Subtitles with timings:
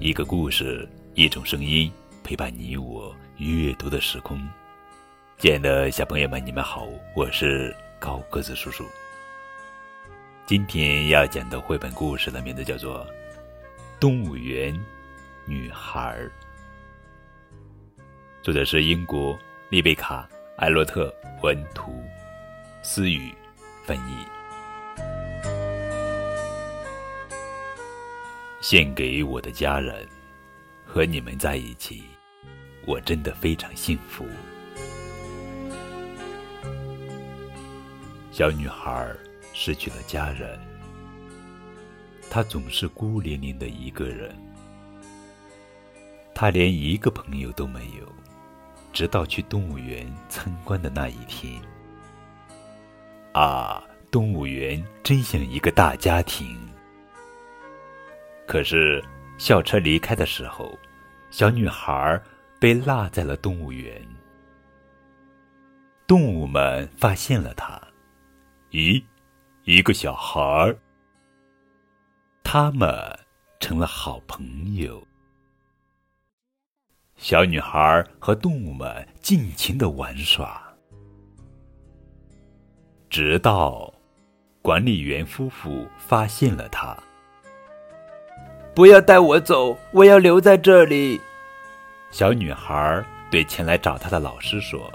[0.00, 1.90] 一个故事，一种声音，
[2.22, 4.40] 陪伴你我阅读的时空。
[5.38, 6.86] 亲爱的小朋友们，你们好，
[7.16, 8.84] 我是高个子叔叔。
[10.46, 13.04] 今天要讲的绘本故事的名字叫做
[13.98, 14.72] 《动物园
[15.44, 16.16] 女孩》，
[18.40, 19.36] 作者是英国
[19.68, 20.28] 丽贝卡·
[20.58, 21.12] 艾洛特
[21.42, 21.92] 文图，
[22.84, 23.34] 思雨
[23.84, 24.37] 翻译。
[28.70, 30.06] 献给我的家人，
[30.84, 32.02] 和你们在一起，
[32.84, 34.26] 我真的非常幸福。
[38.30, 39.10] 小女孩
[39.54, 40.60] 失去了家人，
[42.28, 44.36] 她总是孤零零的一个人，
[46.34, 48.06] 她连一个朋友都没有，
[48.92, 51.58] 直到去动物园参观的那一天。
[53.32, 56.67] 啊，动物园真像一个大家庭。
[58.48, 59.04] 可是，
[59.36, 60.76] 校车离开的时候，
[61.28, 62.18] 小女孩
[62.58, 64.02] 被落在了动物园。
[66.06, 67.78] 动物们发现了她，
[68.70, 69.04] 咦，
[69.64, 70.74] 一个小孩儿。
[72.42, 72.90] 他们
[73.60, 75.06] 成了好朋友。
[77.16, 80.74] 小女孩和动物们尽情的玩耍，
[83.10, 83.92] 直到
[84.62, 86.96] 管理员夫妇发现了她。
[88.78, 91.20] 不要带我走，我要留在这里。
[92.12, 94.88] 小女孩对前来找她的老师说。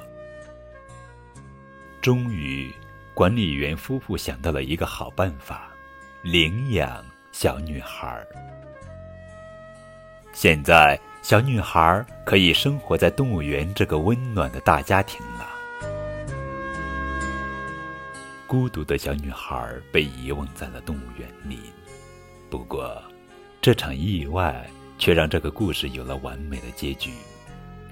[2.01, 2.73] 终于，
[3.13, 5.69] 管理员夫妇想到了一个好办法：
[6.21, 8.25] 领养小女孩。
[10.31, 15.49] 现在，小女孩可以生活在动物园这个温暖的大家庭了。
[18.47, 21.59] 孤独的小女孩被遗忘在了动物园里。
[22.49, 23.03] 不过，
[23.63, 24.69] 这场意外
[24.99, 27.11] 却让这个故事有了完美的结局。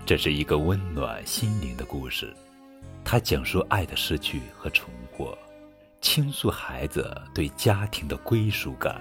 [0.05, 2.35] 这是一个温暖心灵的故事，
[3.06, 5.38] 它讲述爱的失去和重获，
[6.01, 9.00] 倾诉孩子对家庭的归属感。